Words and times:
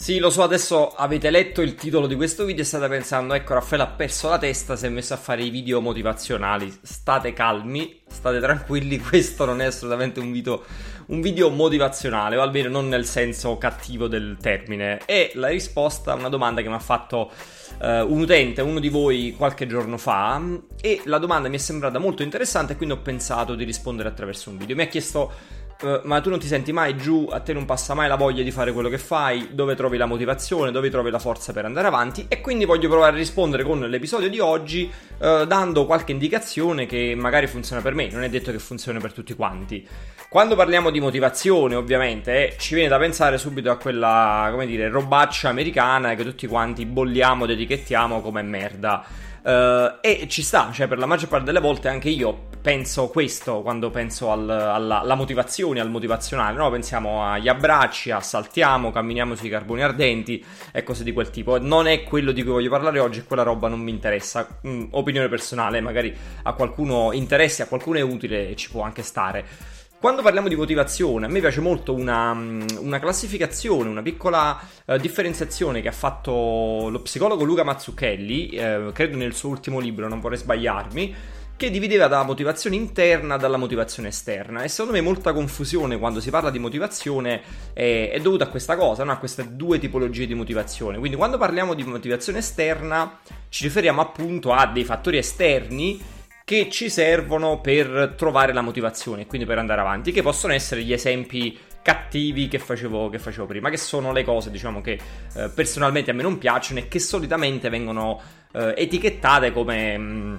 Sì, 0.00 0.20
lo 0.20 0.30
so, 0.30 0.44
adesso 0.44 0.90
avete 0.94 1.28
letto 1.28 1.60
il 1.60 1.74
titolo 1.74 2.06
di 2.06 2.14
questo 2.14 2.44
video 2.44 2.62
e 2.62 2.64
state 2.64 2.86
pensando, 2.86 3.34
ecco, 3.34 3.54
Raffaele 3.54 3.82
ha 3.82 3.88
perso 3.88 4.28
la 4.28 4.38
testa, 4.38 4.76
si 4.76 4.86
è 4.86 4.88
messo 4.88 5.12
a 5.12 5.16
fare 5.16 5.42
i 5.42 5.50
video 5.50 5.80
motivazionali. 5.80 6.72
State 6.80 7.32
calmi, 7.32 8.02
state 8.06 8.38
tranquilli, 8.38 9.00
questo 9.02 9.44
non 9.44 9.60
è 9.60 9.64
assolutamente 9.64 10.20
un 10.20 10.30
video, 10.30 10.62
un 11.06 11.20
video 11.20 11.50
motivazionale, 11.50 12.36
o 12.36 12.42
almeno 12.42 12.68
non 12.68 12.86
nel 12.86 13.06
senso 13.06 13.58
cattivo 13.58 14.06
del 14.06 14.36
termine. 14.40 14.98
È 15.04 15.32
la 15.34 15.48
risposta 15.48 16.12
a 16.12 16.14
una 16.14 16.28
domanda 16.28 16.62
che 16.62 16.68
mi 16.68 16.74
ha 16.74 16.78
fatto 16.78 17.32
uh, 17.80 17.86
un 17.86 18.20
utente, 18.20 18.62
uno 18.62 18.78
di 18.78 18.88
voi, 18.88 19.34
qualche 19.36 19.66
giorno 19.66 19.98
fa, 19.98 20.40
e 20.80 21.02
la 21.06 21.18
domanda 21.18 21.48
mi 21.48 21.56
è 21.56 21.58
sembrata 21.58 21.98
molto 21.98 22.22
interessante, 22.22 22.76
quindi 22.76 22.94
ho 22.94 23.00
pensato 23.00 23.56
di 23.56 23.64
rispondere 23.64 24.08
attraverso 24.08 24.48
un 24.48 24.58
video. 24.58 24.76
Mi 24.76 24.82
ha 24.82 24.86
chiesto 24.86 25.32
Ma 25.80 26.20
tu 26.20 26.28
non 26.28 26.40
ti 26.40 26.48
senti 26.48 26.72
mai 26.72 26.96
giù, 26.96 27.28
a 27.30 27.38
te 27.38 27.52
non 27.52 27.64
passa 27.64 27.94
mai 27.94 28.08
la 28.08 28.16
voglia 28.16 28.42
di 28.42 28.50
fare 28.50 28.72
quello 28.72 28.88
che 28.88 28.98
fai, 28.98 29.50
dove 29.52 29.76
trovi 29.76 29.96
la 29.96 30.06
motivazione, 30.06 30.72
dove 30.72 30.90
trovi 30.90 31.08
la 31.08 31.20
forza 31.20 31.52
per 31.52 31.66
andare 31.66 31.86
avanti 31.86 32.26
e 32.26 32.40
quindi 32.40 32.64
voglio 32.64 32.88
provare 32.88 33.14
a 33.14 33.16
rispondere 33.16 33.62
con 33.62 33.78
l'episodio 33.78 34.28
di 34.28 34.40
oggi 34.40 34.90
uh, 35.18 35.44
dando 35.44 35.86
qualche 35.86 36.10
indicazione 36.10 36.86
che 36.86 37.14
magari 37.16 37.46
funziona 37.46 37.80
per 37.80 37.94
me, 37.94 38.08
non 38.10 38.24
è 38.24 38.28
detto 38.28 38.50
che 38.50 38.58
funzioni 38.58 38.98
per 38.98 39.12
tutti 39.12 39.34
quanti. 39.34 39.86
Quando 40.28 40.56
parliamo 40.56 40.90
di 40.90 40.98
motivazione 40.98 41.76
ovviamente 41.76 42.48
eh, 42.48 42.56
ci 42.58 42.74
viene 42.74 42.88
da 42.88 42.98
pensare 42.98 43.38
subito 43.38 43.70
a 43.70 43.76
quella, 43.76 44.48
come 44.50 44.66
dire, 44.66 44.88
robaccia 44.88 45.48
americana 45.48 46.16
che 46.16 46.24
tutti 46.24 46.48
quanti 46.48 46.86
bolliamo 46.86 47.44
ed 47.44 47.50
etichettiamo 47.50 48.20
come 48.20 48.42
merda. 48.42 49.04
Uh, 49.42 49.98
e 50.00 50.26
ci 50.28 50.42
sta, 50.42 50.70
cioè 50.72 50.88
per 50.88 50.98
la 50.98 51.06
maggior 51.06 51.28
parte 51.28 51.46
delle 51.46 51.60
volte 51.60 51.88
anche 51.88 52.08
io 52.08 52.46
penso 52.60 53.08
questo 53.08 53.62
quando 53.62 53.88
penso 53.90 54.30
al, 54.30 54.48
alla, 54.48 55.00
alla, 55.00 55.14
motivazione, 55.14 55.80
al 55.80 55.90
motivazionale, 55.90 56.56
no? 56.56 56.70
Pensiamo 56.70 57.24
agli 57.24 57.48
abbracci, 57.48 58.10
a 58.10 58.20
saltiamo, 58.20 58.90
camminiamo 58.90 59.34
sui 59.34 59.48
carboni 59.48 59.82
ardenti 59.82 60.44
e 60.72 60.82
cose 60.82 61.04
di 61.04 61.12
quel 61.12 61.30
tipo. 61.30 61.58
Non 61.58 61.86
è 61.86 62.02
quello 62.02 62.32
di 62.32 62.42
cui 62.42 62.52
voglio 62.52 62.70
parlare 62.70 62.98
oggi, 62.98 63.24
quella 63.24 63.42
roba 63.42 63.68
non 63.68 63.80
mi 63.80 63.90
interessa. 63.90 64.60
Mm, 64.66 64.88
opinione 64.90 65.28
personale, 65.28 65.80
magari 65.80 66.14
a 66.42 66.52
qualcuno 66.52 67.12
interessa, 67.12 67.62
a 67.62 67.66
qualcuno 67.66 67.98
è 67.98 68.02
utile 68.02 68.50
e 68.50 68.56
ci 68.56 68.70
può 68.70 68.82
anche 68.82 69.02
stare. 69.02 69.76
Quando 70.00 70.22
parliamo 70.22 70.46
di 70.46 70.54
motivazione, 70.54 71.26
a 71.26 71.28
me 71.28 71.40
piace 71.40 71.60
molto 71.60 71.92
una, 71.92 72.32
mm, 72.32 72.62
una 72.78 73.00
classificazione, 73.00 73.88
una 73.88 74.00
piccola 74.00 74.56
uh, 74.84 74.96
differenziazione 74.96 75.82
che 75.82 75.88
ha 75.88 75.92
fatto 75.92 76.88
lo 76.88 77.00
psicologo 77.02 77.42
Luca 77.42 77.64
Mazzucchelli, 77.64 78.50
eh, 78.50 78.90
credo 78.92 79.16
nel 79.16 79.34
suo 79.34 79.48
ultimo 79.48 79.80
libro, 79.80 80.06
non 80.06 80.20
vorrei 80.20 80.38
sbagliarmi, 80.38 81.14
che 81.56 81.70
divideva 81.70 82.06
dalla 82.06 82.22
motivazione 82.22 82.76
interna 82.76 83.36
dalla 83.36 83.56
motivazione 83.56 84.10
esterna. 84.10 84.62
E 84.62 84.68
secondo 84.68 84.92
me 84.92 85.00
molta 85.00 85.32
confusione 85.32 85.98
quando 85.98 86.20
si 86.20 86.30
parla 86.30 86.50
di 86.50 86.60
motivazione 86.60 87.42
è, 87.72 88.10
è 88.12 88.20
dovuta 88.20 88.44
a 88.44 88.48
questa 88.48 88.76
cosa, 88.76 89.02
no? 89.02 89.10
a 89.10 89.16
queste 89.16 89.56
due 89.56 89.80
tipologie 89.80 90.28
di 90.28 90.34
motivazione. 90.34 90.98
Quindi 90.98 91.16
quando 91.16 91.38
parliamo 91.38 91.74
di 91.74 91.82
motivazione 91.82 92.38
esterna 92.38 93.18
ci 93.48 93.64
riferiamo 93.64 94.00
appunto 94.00 94.52
a 94.52 94.64
dei 94.66 94.84
fattori 94.84 95.18
esterni 95.18 96.00
che 96.48 96.70
ci 96.70 96.88
servono 96.88 97.60
per 97.60 98.14
trovare 98.16 98.54
la 98.54 98.62
motivazione, 98.62 99.26
quindi 99.26 99.46
per 99.46 99.58
andare 99.58 99.82
avanti, 99.82 100.12
che 100.12 100.22
possono 100.22 100.54
essere 100.54 100.82
gli 100.82 100.94
esempi 100.94 101.58
cattivi 101.82 102.48
che 102.48 102.58
facevo, 102.58 103.10
che 103.10 103.18
facevo 103.18 103.44
prima, 103.44 103.68
che 103.68 103.76
sono 103.76 104.12
le 104.12 104.24
cose 104.24 104.50
diciamo 104.50 104.80
che 104.80 104.98
eh, 105.34 105.50
personalmente 105.50 106.10
a 106.10 106.14
me 106.14 106.22
non 106.22 106.38
piacciono 106.38 106.80
e 106.80 106.88
che 106.88 107.00
solitamente 107.00 107.68
vengono 107.68 108.18
eh, 108.52 108.72
etichettate 108.78 109.52
come... 109.52 109.98
Mh, 109.98 110.02
mm, 110.02 110.36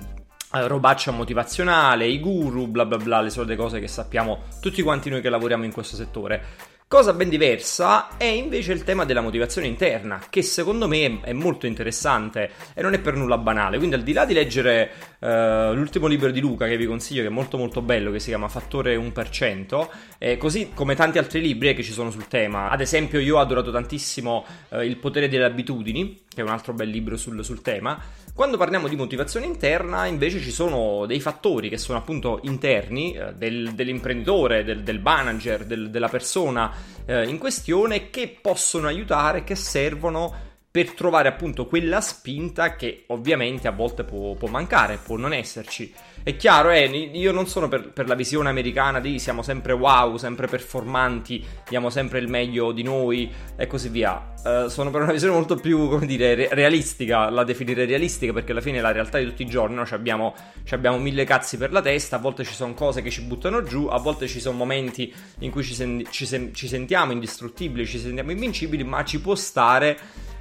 eh, 0.51 0.65
robaccia 0.65 1.11
motivazionale, 1.11 2.07
i 2.07 2.19
guru, 2.19 2.65
bla 2.65 2.83
bla 2.83 2.97
bla, 2.97 3.21
le 3.21 3.29
solite 3.29 3.55
cose 3.55 3.79
che 3.79 3.87
sappiamo 3.87 4.45
tutti 4.59 4.81
quanti 4.81 5.11
noi 5.11 5.21
che 5.21 5.29
lavoriamo 5.29 5.63
in 5.63 5.71
questo 5.71 5.95
settore. 5.95 6.43
Cosa 6.91 7.13
ben 7.13 7.29
diversa 7.29 8.17
è 8.17 8.23
invece 8.23 8.73
il 8.73 8.83
tema 8.83 9.05
della 9.05 9.21
motivazione 9.21 9.67
interna, 9.67 10.19
che 10.27 10.41
secondo 10.41 10.87
me 10.87 11.19
è 11.21 11.33
molto 11.33 11.67
interessante 11.67 12.49
e 12.73 12.81
non 12.81 12.95
è 12.95 12.99
per 12.99 13.13
nulla 13.13 13.37
banale. 13.37 13.77
Quindi, 13.77 13.93
al 13.93 14.01
di 14.01 14.11
là 14.11 14.25
di 14.25 14.33
leggere 14.33 14.89
uh, 15.19 15.71
l'ultimo 15.75 16.07
libro 16.07 16.31
di 16.31 16.39
Luca, 16.39 16.65
che 16.65 16.77
vi 16.77 16.87
consiglio, 16.87 17.21
che 17.21 17.27
è 17.27 17.29
molto 17.29 17.59
molto 17.59 17.83
bello, 17.83 18.09
che 18.09 18.19
si 18.19 18.29
chiama 18.29 18.47
Fattore 18.47 18.97
1%, 18.97 19.87
eh, 20.17 20.37
così 20.37 20.71
come 20.73 20.95
tanti 20.95 21.19
altri 21.19 21.41
libri 21.41 21.75
che 21.75 21.83
ci 21.83 21.91
sono 21.91 22.09
sul 22.09 22.27
tema. 22.27 22.71
Ad 22.71 22.81
esempio, 22.81 23.19
io 23.19 23.37
ho 23.37 23.39
adorato 23.39 23.69
tantissimo 23.69 24.43
uh, 24.69 24.79
Il 24.79 24.97
potere 24.97 25.29
delle 25.29 25.45
abitudini, 25.45 26.23
che 26.33 26.41
è 26.41 26.43
un 26.43 26.49
altro 26.49 26.73
bel 26.73 26.89
libro 26.89 27.17
sul, 27.17 27.45
sul 27.45 27.61
tema. 27.61 28.01
Quando 28.33 28.57
parliamo 28.57 28.87
di 28.87 28.95
motivazione 28.95 29.45
interna, 29.45 30.05
invece, 30.05 30.39
ci 30.39 30.51
sono 30.51 31.05
dei 31.05 31.19
fattori 31.19 31.67
che 31.67 31.77
sono 31.77 31.97
appunto 31.97 32.39
interni 32.43 33.13
eh, 33.13 33.33
del, 33.33 33.73
dell'imprenditore, 33.73 34.63
del, 34.63 34.81
del 34.81 35.01
manager, 35.01 35.65
del, 35.65 35.89
della 35.89 36.07
persona 36.07 36.71
eh, 37.05 37.27
in 37.27 37.37
questione 37.37 38.09
che 38.09 38.37
possono 38.41 38.87
aiutare, 38.87 39.43
che 39.43 39.55
servono 39.55 40.47
per 40.71 40.91
trovare 40.91 41.27
appunto 41.27 41.65
quella 41.65 41.99
spinta 41.99 42.75
che 42.75 43.05
ovviamente 43.07 43.67
a 43.67 43.71
volte 43.71 44.03
può, 44.03 44.35
può 44.35 44.47
mancare, 44.47 44.99
può 45.03 45.17
non 45.17 45.33
esserci. 45.33 45.91
È 46.21 46.35
chiaro, 46.35 46.69
eh, 46.69 46.85
io 46.85 47.31
non 47.31 47.47
sono 47.47 47.67
per, 47.67 47.91
per, 47.91 48.07
la 48.07 48.13
visione 48.13 48.49
americana 48.49 48.99
di 48.99 49.17
siamo 49.17 49.41
sempre 49.41 49.73
wow, 49.73 50.17
sempre 50.17 50.45
performanti, 50.45 51.43
diamo 51.67 51.89
sempre 51.89 52.19
il 52.19 52.27
meglio 52.27 52.71
di 52.71 52.83
noi 52.83 53.31
e 53.55 53.65
così 53.65 53.89
via. 53.89 54.33
Uh, 54.43 54.67
sono 54.67 54.91
per 54.91 55.01
una 55.01 55.11
visione 55.11 55.33
molto 55.33 55.55
più, 55.55 55.89
come 55.89 56.05
dire, 56.05 56.35
re- 56.35 56.49
realistica, 56.51 57.31
la 57.31 57.43
definire 57.43 57.85
realistica 57.85 58.31
perché 58.31 58.51
alla 58.51 58.61
fine 58.61 58.77
è 58.77 58.81
la 58.81 58.91
realtà 58.91 59.17
di 59.17 59.25
tutti 59.25 59.41
i 59.41 59.47
giorni, 59.47 59.73
no? 59.73 59.87
abbiamo, 59.89 60.35
abbiamo, 60.69 60.99
mille 60.99 61.23
cazzi 61.23 61.57
per 61.57 61.71
la 61.71 61.81
testa, 61.81 62.17
a 62.17 62.19
volte 62.19 62.43
ci 62.43 62.53
sono 62.53 62.75
cose 62.75 63.01
che 63.01 63.09
ci 63.09 63.23
buttano 63.23 63.63
giù, 63.63 63.87
a 63.87 63.97
volte 63.97 64.27
ci 64.27 64.39
sono 64.39 64.55
momenti 64.55 65.11
in 65.39 65.49
cui 65.49 65.63
ci, 65.63 65.73
sen- 65.73 66.05
ci, 66.11 66.27
sen- 66.27 66.53
ci 66.53 66.67
sentiamo 66.67 67.11
indistruttibili, 67.11 67.87
ci 67.87 67.97
sentiamo 67.97 68.31
invincibili, 68.31 68.83
ma 68.83 69.03
ci 69.03 69.19
può 69.19 69.33
stare 69.33 69.97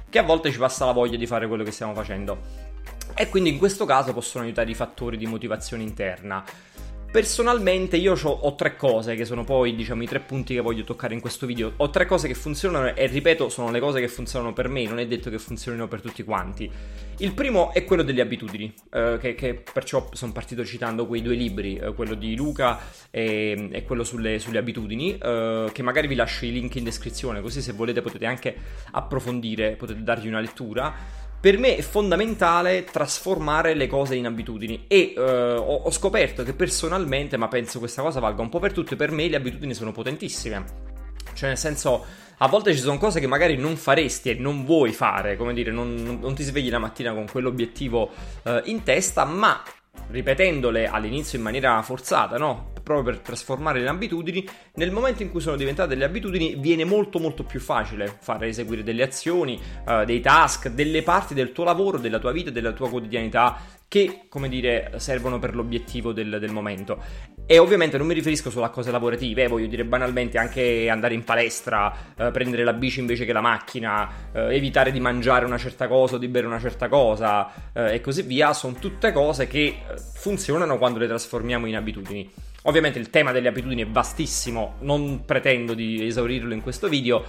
che 0.09 0.19
a 0.19 0.23
volte 0.23 0.51
ci 0.51 0.57
passa 0.57 0.85
la 0.85 0.91
voglia 0.91 1.17
di 1.17 1.27
fare 1.27 1.47
quello 1.47 1.63
che 1.63 1.71
stiamo 1.71 1.93
facendo. 1.93 2.67
E 3.15 3.29
quindi 3.29 3.49
in 3.49 3.57
questo 3.57 3.85
caso 3.85 4.13
possono 4.13 4.43
aiutare 4.43 4.69
i 4.69 4.75
fattori 4.75 5.17
di 5.17 5.25
motivazione 5.25 5.83
interna. 5.83 6.43
Personalmente 7.11 7.97
io 7.97 8.13
ho 8.13 8.53
tre 8.53 8.75
cose 8.75 9.15
che 9.15 9.25
sono 9.25 9.43
poi 9.43 9.73
diciamo 9.73 10.03
i 10.03 10.05
tre 10.05 10.19
punti 10.19 10.53
che 10.53 10.59
voglio 10.59 10.83
toccare 10.83 11.15
in 11.15 11.19
questo 11.19 11.47
video. 11.47 11.73
Ho 11.77 11.89
tre 11.89 12.05
cose 12.05 12.27
che 12.27 12.35
funzionano 12.35 12.93
e 12.93 13.07
ripeto 13.07 13.49
sono 13.49 13.71
le 13.71 13.79
cose 13.79 13.99
che 13.99 14.07
funzionano 14.07 14.53
per 14.53 14.67
me, 14.67 14.83
non 14.85 14.99
è 14.99 15.07
detto 15.07 15.31
che 15.31 15.39
funzionino 15.39 15.87
per 15.87 16.01
tutti 16.01 16.23
quanti. 16.23 16.69
Il 17.17 17.33
primo 17.33 17.73
è 17.73 17.83
quello 17.83 18.03
delle 18.03 18.21
abitudini, 18.21 18.71
eh, 18.93 19.17
che, 19.19 19.33
che, 19.33 19.63
perciò 19.73 20.07
sono 20.13 20.31
partito 20.31 20.63
citando 20.63 21.07
quei 21.07 21.23
due 21.23 21.33
libri, 21.33 21.77
eh, 21.77 21.95
quello 21.95 22.13
di 22.13 22.35
Luca 22.35 22.79
e, 23.09 23.69
e 23.71 23.83
quello 23.83 24.03
sulle, 24.03 24.37
sulle 24.37 24.59
abitudini, 24.59 25.17
eh, 25.17 25.69
che 25.73 25.81
magari 25.81 26.07
vi 26.07 26.13
lascio 26.13 26.45
i 26.45 26.51
link 26.51 26.75
in 26.75 26.83
descrizione 26.83 27.41
così 27.41 27.63
se 27.63 27.73
volete 27.73 28.03
potete 28.03 28.27
anche 28.27 28.55
approfondire, 28.91 29.71
potete 29.71 30.03
dargli 30.03 30.27
una 30.27 30.41
lettura. 30.41 31.18
Per 31.41 31.57
me 31.57 31.77
è 31.77 31.81
fondamentale 31.81 32.83
trasformare 32.83 33.73
le 33.73 33.87
cose 33.87 34.15
in 34.15 34.25
abitudini 34.25 34.85
e 34.87 35.13
uh, 35.15 35.21
ho, 35.21 35.75
ho, 35.83 35.91
scoperto 35.91 36.43
che 36.43 36.53
personalmente, 36.53 37.37
ma 37.37 37.47
penso 37.47 37.79
questa 37.79 38.01
cosa 38.01 38.19
valga 38.19 38.41
un 38.41 38.49
po' 38.49 38.59
per 38.59 38.73
tutte, 38.73 38.97
per 38.97 39.11
me 39.11 39.29
le 39.29 39.37
abitudini 39.37 39.73
sono 39.73 39.93
potentissime. 39.93 40.65
Cioè 41.33 41.47
nel 41.47 41.57
senso, 41.57 42.05
a 42.39 42.47
volte 42.49 42.73
ci 42.73 42.81
sono 42.81 42.97
cose 42.97 43.21
che 43.21 43.27
magari 43.27 43.55
non 43.55 43.77
faresti 43.77 44.31
e 44.31 44.33
non 44.33 44.65
vuoi 44.65 44.91
fare, 44.91 45.37
come 45.37 45.53
dire, 45.53 45.71
non, 45.71 46.17
non 46.19 46.35
ti 46.35 46.43
svegli 46.43 46.69
la 46.69 46.79
mattina 46.79 47.13
con 47.13 47.25
quell'obiettivo 47.31 48.09
uh, 48.43 48.59
in 48.65 48.83
testa, 48.83 49.23
ma 49.23 49.63
ripetendole 50.09 50.87
all'inizio 50.87 51.37
in 51.37 51.43
maniera 51.45 51.81
forzata, 51.81 52.37
no? 52.37 52.71
Proprio 52.89 53.13
per 53.13 53.21
trasformare 53.21 53.79
le 53.79 53.87
abitudini, 53.87 54.43
nel 54.75 54.89
momento 54.89 55.21
in 55.21 55.29
cui 55.29 55.41
sono 55.41 55.55
diventate 55.55 55.89
delle 55.89 56.05
abitudini 56.05 56.55
viene 56.55 56.85
molto 56.85 57.19
molto 57.19 57.43
più 57.43 57.59
facile 57.59 58.17
fare 58.19 58.47
eseguire 58.47 58.81
delle 58.81 59.03
azioni, 59.03 59.61
uh, 59.85 60.05
dei 60.05 60.21
task, 60.21 60.69
delle 60.69 61.03
parti 61.03 61.35
del 61.35 61.51
tuo 61.51 61.65
lavoro, 61.65 61.99
della 61.99 62.17
tua 62.17 62.31
vita, 62.31 62.49
della 62.49 62.71
tua 62.71 62.89
quotidianità 62.89 63.57
che, 63.87 64.25
come 64.29 64.49
dire, 64.49 64.93
servono 64.97 65.39
per 65.39 65.55
l'obiettivo 65.55 66.13
del, 66.13 66.37
del, 66.39 66.51
momento. 66.51 67.01
E 67.47 67.57
ovviamente 67.57 67.97
non 67.97 68.05
mi 68.05 68.13
riferisco 68.13 68.51
solo 68.51 68.65
a 68.65 68.69
cose 68.69 68.91
lavorative, 68.91 69.43
eh, 69.43 69.47
voglio 69.47 69.65
dire 69.65 69.83
banalmente 69.83 70.37
anche 70.37 70.87
andare 70.89 71.15
in 71.15 71.23
palestra, 71.23 71.91
eh, 72.15 72.29
prendere 72.31 72.63
la 72.63 72.73
bici 72.73 72.99
invece 72.99 73.25
che 73.25 73.33
la 73.33 73.41
macchina, 73.41 74.31
eh, 74.31 74.55
evitare 74.55 74.91
di 74.91 74.99
mangiare 74.99 75.45
una 75.45 75.57
certa 75.57 75.87
cosa 75.87 76.15
o 76.15 76.17
di 76.19 76.27
bere 76.27 76.45
una 76.45 76.59
certa 76.59 76.87
cosa 76.87 77.51
eh, 77.73 77.95
e 77.95 78.01
così 78.01 78.21
via, 78.21 78.53
sono 78.53 78.75
tutte 78.79 79.11
cose 79.11 79.47
che 79.47 79.59
eh, 79.59 79.77
funzionano 80.13 80.77
quando 80.77 80.99
le 80.99 81.07
trasformiamo 81.07 81.65
in 81.65 81.75
abitudini. 81.75 82.31
Ovviamente 82.69 82.99
il 82.99 83.09
tema 83.09 83.31
delle 83.31 83.47
abitudini 83.47 83.81
è 83.81 83.87
vastissimo, 83.87 84.75
non 84.81 85.25
pretendo 85.25 85.73
di 85.73 86.05
esaurirlo 86.05 86.53
in 86.53 86.61
questo 86.61 86.87
video, 86.87 87.23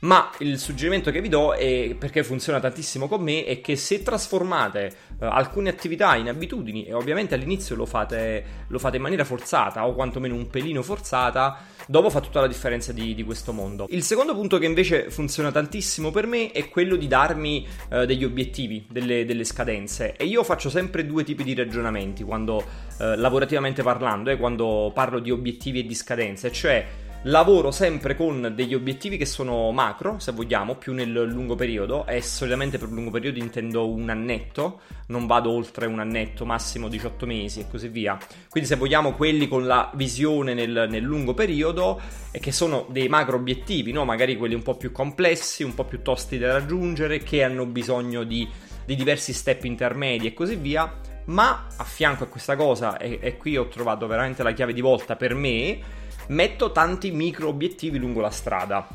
ma 0.00 0.30
il 0.38 0.58
suggerimento 0.58 1.10
che 1.10 1.20
vi 1.20 1.28
do 1.28 1.54
è 1.54 1.94
perché 1.98 2.22
funziona 2.22 2.60
tantissimo 2.60 3.08
con 3.08 3.22
me 3.22 3.44
è 3.44 3.60
che 3.60 3.76
se 3.76 4.02
trasformate 4.02 4.94
uh, 5.18 5.24
alcune 5.24 5.70
attività 5.70 6.16
in 6.16 6.28
abitudini 6.28 6.84
e 6.84 6.92
ovviamente 6.92 7.34
all'inizio 7.34 7.76
lo 7.76 7.86
fate, 7.86 8.44
lo 8.68 8.78
fate, 8.78 8.96
in 8.96 9.02
maniera 9.02 9.24
forzata 9.24 9.86
o 9.86 9.94
quantomeno 9.94 10.34
un 10.34 10.48
pelino 10.48 10.82
forzata, 10.82 11.58
dopo 11.86 12.10
fa 12.10 12.20
tutta 12.20 12.40
la 12.40 12.46
differenza 12.46 12.92
di, 12.92 13.14
di, 13.14 13.24
questo 13.24 13.52
mondo. 13.52 13.86
Il 13.90 14.02
secondo 14.02 14.34
punto 14.34 14.58
che 14.58 14.66
invece 14.66 15.10
funziona 15.10 15.50
tantissimo 15.50 16.10
per 16.10 16.26
me 16.26 16.50
è 16.50 16.68
quello 16.68 16.96
di 16.96 17.06
darmi 17.06 17.66
uh, 17.90 18.04
degli 18.04 18.24
obiettivi, 18.24 18.86
delle, 18.90 19.24
delle, 19.24 19.44
scadenze 19.44 20.16
e 20.16 20.24
io 20.24 20.42
faccio 20.42 20.68
sempre 20.68 21.06
due 21.06 21.24
tipi 21.24 21.44
di 21.44 21.54
ragionamenti 21.54 22.22
quando 22.22 22.56
uh, 22.56 22.62
lavorativamente 22.98 23.82
parlando, 23.82 24.30
eh, 24.30 24.36
quando 24.36 24.90
parlo 24.92 25.20
di 25.20 25.30
obiettivi 25.30 25.80
e 25.80 25.86
di 25.86 25.94
scadenze, 25.94 26.52
cioè 26.52 26.86
lavoro 27.22 27.70
sempre 27.70 28.14
con 28.14 28.52
degli 28.54 28.74
obiettivi 28.74 29.16
che 29.16 29.26
sono 29.26 29.70
macro, 29.72 30.18
se 30.18 30.32
vogliamo, 30.32 30.76
più 30.76 30.92
nel 30.92 31.10
lungo 31.10 31.54
periodo 31.54 32.06
e 32.06 32.22
solitamente 32.22 32.78
per 32.78 32.90
lungo 32.90 33.10
periodo 33.10 33.38
intendo 33.38 33.88
un 33.88 34.08
annetto, 34.08 34.80
non 35.08 35.26
vado 35.26 35.50
oltre 35.50 35.86
un 35.86 35.98
annetto, 35.98 36.44
massimo 36.44 36.88
18 36.88 37.26
mesi 37.26 37.60
e 37.60 37.66
così 37.68 37.88
via. 37.88 38.18
Quindi 38.48 38.68
se 38.68 38.76
vogliamo 38.76 39.12
quelli 39.12 39.48
con 39.48 39.66
la 39.66 39.90
visione 39.94 40.54
nel, 40.54 40.86
nel 40.88 41.02
lungo 41.02 41.34
periodo 41.34 42.00
e 42.30 42.38
che 42.38 42.52
sono 42.52 42.86
dei 42.90 43.08
macro 43.08 43.36
obiettivi, 43.36 43.92
no? 43.92 44.04
magari 44.04 44.36
quelli 44.36 44.54
un 44.54 44.62
po' 44.62 44.76
più 44.76 44.92
complessi, 44.92 45.62
un 45.62 45.74
po' 45.74 45.84
più 45.84 46.02
tosti 46.02 46.38
da 46.38 46.52
raggiungere, 46.52 47.18
che 47.18 47.42
hanno 47.42 47.66
bisogno 47.66 48.22
di, 48.22 48.48
di 48.84 48.94
diversi 48.94 49.32
step 49.32 49.64
intermedi 49.64 50.26
e 50.26 50.34
così 50.34 50.56
via. 50.56 51.00
Ma 51.26 51.66
a 51.76 51.82
fianco 51.82 52.22
a 52.22 52.28
questa 52.28 52.54
cosa, 52.54 52.98
e, 52.98 53.18
e 53.20 53.36
qui 53.36 53.56
ho 53.56 53.66
trovato 53.66 54.06
veramente 54.06 54.44
la 54.44 54.52
chiave 54.52 54.72
di 54.72 54.80
volta 54.80 55.16
per 55.16 55.34
me, 55.34 56.04
metto 56.28 56.72
tanti 56.72 57.10
micro 57.10 57.48
obiettivi 57.48 57.98
lungo 57.98 58.20
la 58.20 58.30
strada. 58.30 58.86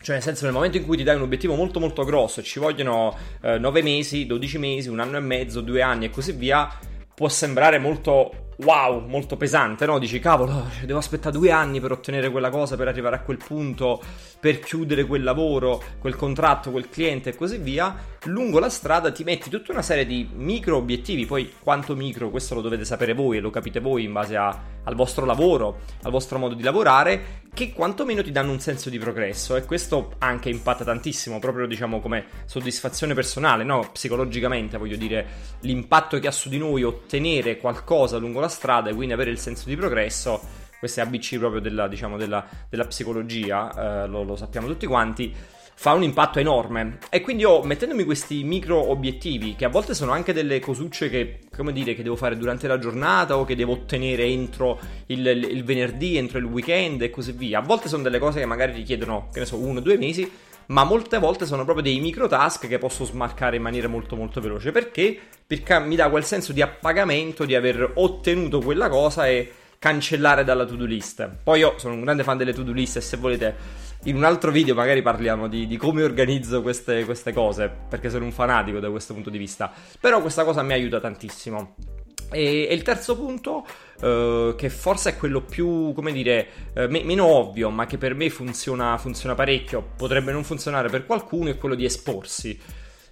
Cioè, 0.00 0.14
nel 0.14 0.24
senso, 0.24 0.44
nel 0.44 0.54
momento 0.54 0.76
in 0.76 0.84
cui 0.84 0.96
ti 0.96 1.02
dai 1.02 1.16
un 1.16 1.22
obiettivo 1.22 1.54
molto 1.54 1.80
molto 1.80 2.04
grosso 2.04 2.42
ci 2.42 2.58
vogliono 2.60 3.16
eh, 3.42 3.58
9 3.58 3.82
mesi, 3.82 4.26
12 4.26 4.58
mesi, 4.58 4.88
un 4.88 5.00
anno 5.00 5.16
e 5.16 5.20
mezzo, 5.20 5.60
2 5.60 5.82
anni 5.82 6.04
e 6.04 6.10
così 6.10 6.32
via, 6.32 6.68
può 7.14 7.28
sembrare 7.28 7.78
molto 7.78 8.47
wow, 8.58 9.06
molto 9.06 9.36
pesante, 9.36 9.86
no? 9.86 9.98
Dici, 9.98 10.18
cavolo, 10.18 10.68
devo 10.84 10.98
aspettare 10.98 11.36
due 11.36 11.50
anni 11.50 11.80
per 11.80 11.92
ottenere 11.92 12.30
quella 12.30 12.50
cosa, 12.50 12.76
per 12.76 12.88
arrivare 12.88 13.16
a 13.16 13.20
quel 13.20 13.36
punto, 13.36 14.02
per 14.40 14.58
chiudere 14.58 15.04
quel 15.04 15.22
lavoro, 15.22 15.82
quel 15.98 16.16
contratto, 16.16 16.70
quel 16.70 16.88
cliente 16.88 17.30
e 17.30 17.36
così 17.36 17.58
via. 17.58 17.94
Lungo 18.24 18.58
la 18.58 18.68
strada 18.68 19.12
ti 19.12 19.22
metti 19.22 19.48
tutta 19.48 19.72
una 19.72 19.82
serie 19.82 20.04
di 20.04 20.28
micro 20.34 20.76
obiettivi, 20.76 21.24
poi 21.24 21.52
quanto 21.62 21.94
micro, 21.94 22.30
questo 22.30 22.54
lo 22.54 22.60
dovete 22.60 22.84
sapere 22.84 23.14
voi 23.14 23.36
e 23.36 23.40
lo 23.40 23.50
capite 23.50 23.80
voi 23.80 24.04
in 24.04 24.12
base 24.12 24.36
a, 24.36 24.48
al 24.82 24.94
vostro 24.94 25.24
lavoro, 25.24 25.80
al 26.02 26.10
vostro 26.10 26.38
modo 26.38 26.54
di 26.54 26.62
lavorare, 26.62 27.46
che 27.54 27.72
quantomeno 27.72 28.22
ti 28.22 28.30
danno 28.30 28.52
un 28.52 28.60
senso 28.60 28.90
di 28.90 28.98
progresso 28.98 29.56
e 29.56 29.64
questo 29.64 30.12
anche 30.18 30.48
impatta 30.48 30.84
tantissimo, 30.84 31.38
proprio 31.38 31.66
diciamo 31.66 32.00
come 32.00 32.26
soddisfazione 32.44 33.14
personale, 33.14 33.64
no? 33.64 33.88
Psicologicamente, 33.92 34.78
voglio 34.78 34.96
dire, 34.96 35.26
l'impatto 35.60 36.18
che 36.18 36.26
ha 36.26 36.32
su 36.32 36.48
di 36.48 36.58
noi 36.58 36.82
ottenere 36.82 37.58
qualcosa 37.58 38.18
lungo 38.18 38.40
la 38.40 38.47
la 38.48 38.54
strada 38.54 38.90
e 38.90 38.94
quindi 38.94 39.12
avere 39.12 39.30
il 39.30 39.38
senso 39.38 39.68
di 39.68 39.76
progresso, 39.76 40.40
questo 40.78 41.00
è 41.00 41.02
ABC 41.04 41.38
proprio 41.38 41.60
della, 41.60 41.86
diciamo, 41.86 42.16
della, 42.16 42.44
della 42.68 42.86
psicologia, 42.86 44.04
eh, 44.04 44.08
lo, 44.08 44.22
lo 44.22 44.36
sappiamo 44.36 44.66
tutti 44.66 44.86
quanti, 44.86 45.34
fa 45.74 45.92
un 45.92 46.02
impatto 46.02 46.40
enorme. 46.40 46.98
E 47.10 47.20
quindi 47.20 47.42
io, 47.42 47.62
mettendomi 47.62 48.02
questi 48.04 48.42
micro 48.42 48.90
obiettivi, 48.90 49.54
che 49.54 49.64
a 49.64 49.68
volte 49.68 49.94
sono 49.94 50.10
anche 50.10 50.32
delle 50.32 50.58
cosucce 50.58 51.08
che, 51.08 51.40
come 51.54 51.72
dire, 51.72 51.94
che 51.94 52.02
devo 52.02 52.16
fare 52.16 52.36
durante 52.36 52.66
la 52.66 52.78
giornata 52.78 53.36
o 53.36 53.44
che 53.44 53.54
devo 53.54 53.72
ottenere 53.72 54.24
entro 54.24 54.80
il, 55.06 55.24
il 55.26 55.62
venerdì, 55.62 56.16
entro 56.16 56.38
il 56.38 56.44
weekend 56.44 57.02
e 57.02 57.10
così 57.10 57.32
via. 57.32 57.60
A 57.60 57.62
volte 57.62 57.88
sono 57.88 58.02
delle 58.02 58.18
cose 58.18 58.40
che 58.40 58.46
magari 58.46 58.72
richiedono, 58.72 59.28
che 59.32 59.40
ne 59.40 59.46
so, 59.46 59.56
uno 59.56 59.78
o 59.78 59.82
due 59.82 59.96
mesi 59.98 60.28
ma 60.68 60.84
molte 60.84 61.18
volte 61.18 61.46
sono 61.46 61.64
proprio 61.64 61.84
dei 61.84 62.00
micro 62.00 62.26
task 62.26 62.66
che 62.66 62.78
posso 62.78 63.04
smarcare 63.04 63.56
in 63.56 63.62
maniera 63.62 63.88
molto 63.88 64.16
molto 64.16 64.40
veloce 64.40 64.70
perché? 64.72 65.18
Perché 65.46 65.80
mi 65.80 65.96
dà 65.96 66.10
quel 66.10 66.24
senso 66.24 66.52
di 66.52 66.62
appagamento 66.62 67.44
di 67.44 67.54
aver 67.54 67.92
ottenuto 67.94 68.60
quella 68.60 68.88
cosa 68.88 69.26
e 69.26 69.52
cancellare 69.78 70.44
dalla 70.44 70.64
to-do 70.64 70.84
list. 70.84 71.28
Poi 71.42 71.60
io 71.60 71.74
sono 71.78 71.94
un 71.94 72.02
grande 72.02 72.24
fan 72.24 72.36
delle 72.36 72.52
to-do 72.52 72.72
list 72.72 72.96
e 72.96 73.00
se 73.00 73.16
volete 73.16 73.56
in 74.04 74.16
un 74.16 74.24
altro 74.24 74.50
video 74.50 74.74
magari 74.74 75.02
parliamo 75.02 75.48
di, 75.48 75.66
di 75.66 75.76
come 75.76 76.02
organizzo 76.02 76.62
queste, 76.62 77.04
queste 77.04 77.32
cose, 77.32 77.72
perché 77.88 78.10
sono 78.10 78.24
un 78.24 78.32
fanatico 78.32 78.78
da 78.78 78.90
questo 78.90 79.14
punto 79.14 79.30
di 79.30 79.38
vista. 79.38 79.72
Però 80.00 80.20
questa 80.20 80.44
cosa 80.44 80.62
mi 80.62 80.72
aiuta 80.72 81.00
tantissimo. 81.00 81.97
E, 82.30 82.68
il 82.70 82.82
terzo 82.82 83.16
punto, 83.16 83.66
uh, 84.00 84.54
che 84.54 84.68
forse 84.68 85.10
è 85.10 85.16
quello 85.16 85.42
più, 85.42 85.92
come 85.94 86.12
dire, 86.12 86.48
uh, 86.74 86.86
me- 86.88 87.02
meno 87.02 87.24
ovvio, 87.26 87.70
ma 87.70 87.86
che 87.86 87.98
per 87.98 88.14
me 88.14 88.30
funziona, 88.30 88.96
funziona 88.98 89.34
parecchio, 89.34 89.90
potrebbe 89.96 90.32
non 90.32 90.44
funzionare 90.44 90.88
per 90.88 91.06
qualcuno, 91.06 91.50
è 91.50 91.58
quello 91.58 91.74
di 91.74 91.84
esporsi. 91.84 92.58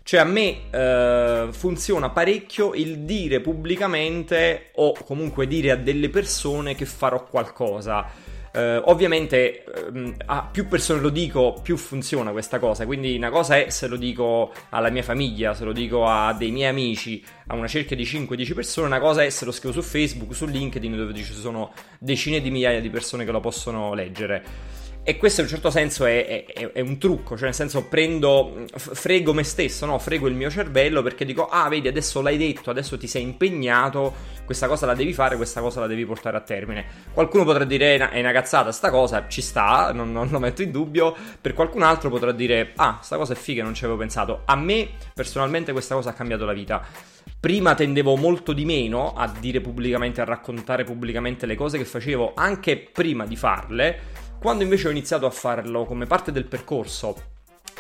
Cioè 0.02 0.20
a 0.20 0.24
me 0.24 0.68
uh, 0.70 1.52
funziona 1.52 2.10
parecchio 2.10 2.74
il 2.74 3.00
dire 3.00 3.40
pubblicamente 3.40 4.70
o 4.76 4.92
comunque 5.04 5.48
dire 5.48 5.72
a 5.72 5.76
delle 5.76 6.10
persone 6.10 6.76
che 6.76 6.84
farò 6.84 7.24
qualcosa. 7.24 8.34
Uh, 8.56 8.80
ovviamente 8.84 9.64
uh, 9.92 10.14
a 10.24 10.48
più 10.50 10.66
persone 10.66 10.98
lo 11.00 11.10
dico, 11.10 11.60
più 11.62 11.76
funziona 11.76 12.30
questa 12.30 12.58
cosa. 12.58 12.86
Quindi 12.86 13.14
una 13.14 13.28
cosa 13.28 13.58
è 13.58 13.68
se 13.68 13.86
lo 13.86 13.96
dico 13.96 14.50
alla 14.70 14.88
mia 14.88 15.02
famiglia, 15.02 15.52
se 15.52 15.64
lo 15.64 15.72
dico 15.72 16.06
a 16.06 16.32
dei 16.32 16.50
miei 16.50 16.70
amici, 16.70 17.22
a 17.48 17.54
una 17.54 17.68
cerchia 17.68 17.94
di 17.94 18.04
5-10 18.04 18.54
persone, 18.54 18.86
una 18.86 18.98
cosa 18.98 19.22
è 19.22 19.28
se 19.28 19.44
lo 19.44 19.52
scrivo 19.52 19.74
su 19.74 19.82
Facebook, 19.82 20.34
su 20.34 20.46
LinkedIn, 20.46 20.96
dove 20.96 21.12
ci 21.12 21.22
sono 21.22 21.70
decine 21.98 22.40
di 22.40 22.50
migliaia 22.50 22.80
di 22.80 22.88
persone 22.88 23.26
che 23.26 23.30
lo 23.30 23.40
possono 23.40 23.92
leggere. 23.92 24.74
E 25.08 25.18
questo 25.18 25.40
in 25.40 25.46
un 25.46 25.52
certo 25.52 25.70
senso 25.70 26.04
è, 26.04 26.46
è, 26.46 26.72
è, 26.72 26.80
un 26.80 26.98
trucco, 26.98 27.36
cioè 27.36 27.44
nel 27.44 27.54
senso 27.54 27.84
prendo, 27.84 28.66
frego 28.74 29.32
me 29.32 29.44
stesso, 29.44 29.86
no? 29.86 30.00
frego 30.00 30.26
il 30.26 30.34
mio 30.34 30.50
cervello 30.50 31.00
perché 31.00 31.24
dico, 31.24 31.46
ah 31.46 31.68
vedi 31.68 31.86
adesso 31.86 32.20
l'hai 32.20 32.36
detto, 32.36 32.70
adesso 32.70 32.98
ti 32.98 33.06
sei 33.06 33.22
impegnato, 33.22 34.12
questa 34.44 34.66
cosa 34.66 34.84
la 34.84 34.94
devi 34.94 35.12
fare, 35.12 35.36
questa 35.36 35.60
cosa 35.60 35.78
la 35.78 35.86
devi 35.86 36.04
portare 36.04 36.36
a 36.36 36.40
termine. 36.40 36.84
Qualcuno 37.12 37.44
potrà 37.44 37.62
dire 37.62 37.96
è 37.96 38.18
una 38.18 38.32
cazzata 38.32 38.72
sta 38.72 38.90
cosa, 38.90 39.28
ci 39.28 39.42
sta, 39.42 39.92
non, 39.92 40.10
non 40.10 40.26
lo 40.28 40.40
metto 40.40 40.62
in 40.62 40.72
dubbio, 40.72 41.14
per 41.40 41.54
qualcun 41.54 41.82
altro 41.82 42.10
potrà 42.10 42.32
dire, 42.32 42.72
ah 42.74 42.98
sta 43.00 43.16
cosa 43.16 43.34
è 43.34 43.36
figa, 43.36 43.62
non 43.62 43.74
ci 43.74 43.84
avevo 43.84 44.00
pensato. 44.00 44.42
A 44.44 44.56
me 44.56 44.88
personalmente 45.14 45.70
questa 45.70 45.94
cosa 45.94 46.10
ha 46.10 46.14
cambiato 46.14 46.44
la 46.44 46.52
vita. 46.52 46.84
Prima 47.38 47.76
tendevo 47.76 48.16
molto 48.16 48.52
di 48.52 48.64
meno 48.64 49.12
a 49.12 49.32
dire 49.38 49.60
pubblicamente, 49.60 50.20
a 50.20 50.24
raccontare 50.24 50.82
pubblicamente 50.82 51.46
le 51.46 51.54
cose 51.54 51.78
che 51.78 51.84
facevo 51.84 52.32
anche 52.34 52.76
prima 52.76 53.24
di 53.24 53.36
farle 53.36 54.24
quando 54.38 54.62
invece 54.62 54.88
ho 54.88 54.90
iniziato 54.90 55.26
a 55.26 55.30
farlo 55.30 55.84
come 55.84 56.06
parte 56.06 56.32
del 56.32 56.44
percorso, 56.44 57.34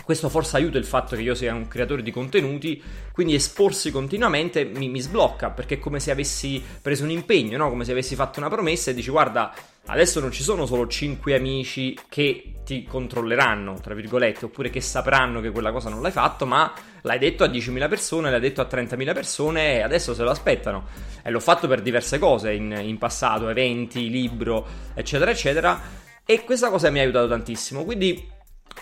questo 0.04 0.28
forse 0.28 0.56
aiuta 0.56 0.78
il 0.78 0.84
fatto 0.84 1.16
che 1.16 1.22
io 1.22 1.34
sia 1.34 1.54
un 1.54 1.66
creatore 1.66 2.02
di 2.02 2.10
contenuti, 2.10 2.80
quindi 3.12 3.34
esporsi 3.34 3.90
continuamente 3.90 4.64
mi, 4.64 4.88
mi 4.88 5.00
sblocca, 5.00 5.50
perché 5.50 5.74
è 5.74 5.78
come 5.78 6.00
se 6.00 6.10
avessi 6.10 6.62
preso 6.80 7.04
un 7.04 7.10
impegno, 7.10 7.56
no? 7.56 7.68
come 7.70 7.84
se 7.84 7.92
avessi 7.92 8.14
fatto 8.14 8.38
una 8.38 8.48
promessa 8.48 8.90
e 8.90 8.94
dici 8.94 9.10
guarda, 9.10 9.52
adesso 9.86 10.20
non 10.20 10.30
ci 10.30 10.42
sono 10.42 10.66
solo 10.66 10.86
5 10.86 11.34
amici 11.34 11.98
che 12.08 12.52
ti 12.64 12.84
controlleranno, 12.84 13.80
tra 13.80 13.94
virgolette, 13.94 14.44
oppure 14.44 14.70
che 14.70 14.80
sapranno 14.80 15.40
che 15.40 15.50
quella 15.50 15.72
cosa 15.72 15.88
non 15.88 16.02
l'hai 16.02 16.12
fatto, 16.12 16.46
ma 16.46 16.72
l'hai 17.02 17.18
detto 17.18 17.42
a 17.42 17.48
10.000 17.48 17.88
persone, 17.88 18.30
l'hai 18.30 18.40
detto 18.40 18.60
a 18.60 18.68
30.000 18.70 19.12
persone 19.12 19.74
e 19.74 19.82
adesso 19.82 20.14
se 20.14 20.22
lo 20.22 20.30
aspettano. 20.30 20.86
E 21.22 21.30
l'ho 21.30 21.40
fatto 21.40 21.66
per 21.66 21.82
diverse 21.82 22.18
cose 22.18 22.52
in, 22.52 22.76
in 22.80 22.98
passato, 22.98 23.48
eventi, 23.48 24.08
libro, 24.08 24.66
eccetera, 24.94 25.30
eccetera 25.30 26.04
e 26.26 26.42
questa 26.42 26.70
cosa 26.70 26.90
mi 26.90 26.98
ha 26.98 27.02
aiutato 27.02 27.28
tantissimo. 27.28 27.84
Quindi, 27.84 28.34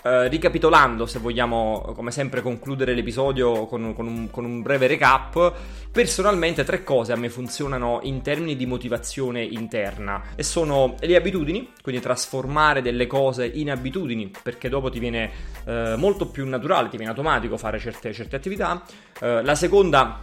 eh, 0.03 0.27
ricapitolando, 0.27 1.05
se 1.05 1.19
vogliamo, 1.19 1.93
come 1.95 2.09
sempre, 2.09 2.41
concludere 2.41 2.95
l'episodio 2.95 3.67
con, 3.67 3.93
con, 3.93 4.07
un, 4.07 4.31
con, 4.31 4.45
un, 4.45 4.63
breve 4.63 4.87
recap, 4.87 5.53
personalmente 5.91 6.63
tre 6.63 6.83
cose 6.83 7.13
a 7.13 7.15
me 7.15 7.29
funzionano 7.29 7.99
in 8.01 8.23
termini 8.23 8.55
di 8.55 8.65
motivazione 8.65 9.43
interna. 9.43 10.21
E 10.35 10.41
sono 10.41 10.95
le 10.99 11.15
abitudini, 11.15 11.71
quindi 11.83 12.01
trasformare 12.01 12.81
delle 12.81 13.05
cose 13.05 13.45
in 13.45 13.69
abitudini, 13.69 14.31
perché 14.41 14.67
dopo 14.67 14.89
ti 14.89 14.97
viene 14.97 15.31
eh, 15.65 15.93
molto 15.97 16.27
più 16.27 16.47
naturale, 16.47 16.89
ti 16.89 16.97
viene 16.97 17.11
automatico 17.11 17.57
fare 17.57 17.77
certe, 17.77 18.11
certe 18.11 18.35
attività. 18.35 18.83
Eh, 19.21 19.43
la 19.43 19.55
seconda 19.55 20.19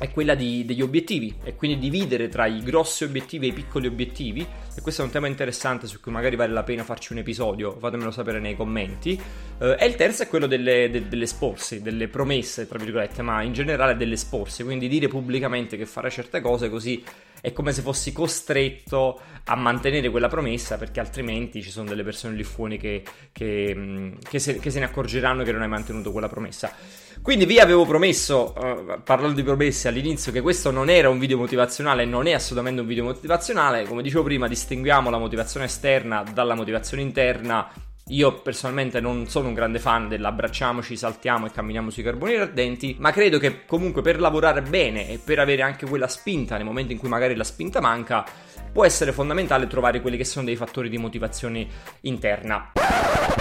è 0.00 0.10
quella 0.10 0.34
di, 0.34 0.64
degli 0.64 0.80
obiettivi 0.80 1.36
e 1.44 1.54
quindi 1.54 1.78
dividere 1.78 2.30
tra 2.30 2.46
i 2.46 2.62
grossi 2.62 3.04
obiettivi 3.04 3.44
e 3.44 3.50
i 3.50 3.52
piccoli 3.52 3.86
obiettivi 3.86 4.40
e 4.74 4.80
questo 4.80 5.02
è 5.02 5.04
un 5.04 5.10
tema 5.10 5.26
interessante 5.26 5.86
su 5.86 6.00
cui 6.00 6.10
magari 6.10 6.36
vale 6.36 6.54
la 6.54 6.62
pena 6.62 6.84
farci 6.84 7.12
un 7.12 7.18
episodio, 7.18 7.76
fatemelo 7.78 8.10
sapere 8.10 8.40
nei 8.40 8.56
commenti. 8.56 9.20
Uh, 9.58 9.76
e 9.78 9.84
il 9.84 9.96
terzo 9.96 10.22
è 10.22 10.28
quello 10.28 10.46
delle, 10.46 10.88
de, 10.88 11.06
delle 11.06 11.26
sporsi, 11.26 11.82
delle 11.82 12.08
promesse, 12.08 12.66
tra 12.66 12.78
virgolette, 12.78 13.20
ma 13.20 13.42
in 13.42 13.52
generale 13.52 13.94
delle 13.94 14.16
sporsi, 14.16 14.64
quindi 14.64 14.88
dire 14.88 15.06
pubblicamente 15.06 15.76
che 15.76 15.84
fare 15.84 16.08
certe 16.08 16.40
cose 16.40 16.70
così 16.70 17.04
è 17.42 17.52
come 17.52 17.72
se 17.72 17.82
fossi 17.82 18.12
costretto 18.12 19.20
a 19.44 19.56
mantenere 19.56 20.10
quella 20.10 20.28
promessa 20.28 20.76
perché 20.76 21.00
altrimenti 21.00 21.62
ci 21.62 21.70
sono 21.70 21.88
delle 21.88 22.02
persone 22.02 22.34
lì 22.34 22.44
fuori 22.44 22.78
che, 22.78 23.02
che, 23.32 24.12
che, 24.28 24.38
se, 24.38 24.58
che 24.58 24.70
se, 24.70 24.78
ne 24.78 24.84
accorgeranno 24.84 25.42
che 25.42 25.52
non 25.52 25.62
hai 25.62 25.68
mantenuto 25.68 26.12
quella 26.12 26.28
promessa. 26.28 26.74
Quindi 27.22 27.44
vi 27.44 27.58
avevo 27.58 27.84
promesso, 27.84 28.54
uh, 28.56 29.02
parlando 29.02 29.34
di 29.34 29.42
promesse 29.42 29.88
all'inizio, 29.88 30.32
che 30.32 30.40
questo 30.40 30.70
non 30.70 30.88
era 30.88 31.08
un 31.08 31.18
video 31.18 31.36
motivazionale, 31.36 32.04
non 32.04 32.26
è 32.26 32.32
assolutamente 32.32 32.80
un 32.80 32.86
video 32.86 33.04
motivazionale, 33.04 33.84
come 33.84 34.02
dicevo 34.02 34.22
prima 34.22 34.48
distinguiamo 34.48 35.10
la 35.10 35.18
motivazione 35.18 35.66
esterna 35.66 36.24
dalla 36.32 36.54
motivazione 36.54 37.02
interna 37.02 37.70
io 38.10 38.40
personalmente 38.40 39.00
non 39.00 39.28
sono 39.28 39.48
un 39.48 39.54
grande 39.54 39.78
fan 39.78 40.08
dell'abbracciamoci, 40.08 40.96
saltiamo 40.96 41.46
e 41.46 41.52
camminiamo 41.52 41.90
sui 41.90 42.02
carbonieri 42.02 42.40
ardenti, 42.40 42.96
ma 42.98 43.12
credo 43.12 43.38
che 43.38 43.64
comunque 43.66 44.02
per 44.02 44.18
lavorare 44.18 44.62
bene 44.62 45.08
e 45.08 45.20
per 45.22 45.38
avere 45.38 45.62
anche 45.62 45.86
quella 45.86 46.08
spinta 46.08 46.56
nel 46.56 46.64
momento 46.64 46.92
in 46.92 46.98
cui 46.98 47.08
magari 47.08 47.36
la 47.36 47.44
spinta 47.44 47.80
manca, 47.80 48.24
può 48.72 48.84
essere 48.84 49.12
fondamentale 49.12 49.68
trovare 49.68 50.00
quelli 50.00 50.16
che 50.16 50.24
sono 50.24 50.44
dei 50.44 50.56
fattori 50.56 50.88
di 50.88 50.98
motivazione 50.98 51.66
interna. 52.02 52.72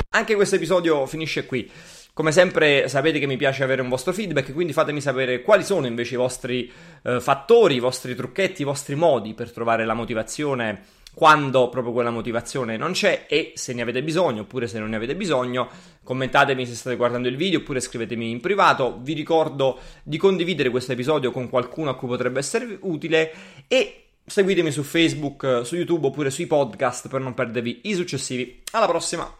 Anche 0.09 0.35
questo 0.35 0.55
episodio 0.55 1.05
finisce 1.07 1.45
qui. 1.45 1.69
Come 2.19 2.33
sempre 2.33 2.89
sapete 2.89 3.17
che 3.17 3.27
mi 3.27 3.37
piace 3.37 3.63
avere 3.63 3.81
un 3.81 3.87
vostro 3.87 4.11
feedback, 4.11 4.51
quindi 4.51 4.73
fatemi 4.73 4.99
sapere 4.99 5.41
quali 5.41 5.63
sono 5.63 5.87
invece 5.87 6.15
i 6.15 6.17
vostri 6.17 6.69
eh, 7.03 7.21
fattori, 7.21 7.75
i 7.75 7.79
vostri 7.79 8.13
trucchetti, 8.13 8.63
i 8.63 8.65
vostri 8.65 8.95
modi 8.95 9.33
per 9.33 9.53
trovare 9.53 9.85
la 9.85 9.93
motivazione 9.93 10.83
quando 11.13 11.69
proprio 11.69 11.93
quella 11.93 12.09
motivazione 12.09 12.75
non 12.75 12.91
c'è 12.91 13.25
e 13.29 13.53
se 13.55 13.71
ne 13.71 13.83
avete 13.83 14.03
bisogno 14.03 14.41
oppure 14.41 14.67
se 14.67 14.79
non 14.79 14.89
ne 14.89 14.97
avete 14.97 15.15
bisogno 15.15 15.69
commentatemi 16.03 16.65
se 16.65 16.75
state 16.75 16.97
guardando 16.97 17.29
il 17.29 17.37
video 17.37 17.59
oppure 17.59 17.79
scrivetemi 17.79 18.29
in 18.29 18.41
privato. 18.41 18.99
Vi 19.01 19.13
ricordo 19.13 19.79
di 20.03 20.17
condividere 20.17 20.71
questo 20.71 20.91
episodio 20.91 21.31
con 21.31 21.47
qualcuno 21.47 21.89
a 21.89 21.95
cui 21.95 22.09
potrebbe 22.09 22.39
essere 22.39 22.79
utile 22.81 23.31
e 23.65 24.07
seguitemi 24.25 24.71
su 24.71 24.83
Facebook, 24.83 25.61
su 25.63 25.77
YouTube 25.77 26.07
oppure 26.07 26.31
sui 26.31 26.47
podcast 26.47 27.07
per 27.07 27.21
non 27.21 27.33
perdervi 27.33 27.79
i 27.83 27.93
successivi. 27.93 28.61
Alla 28.71 28.87
prossima 28.87 29.39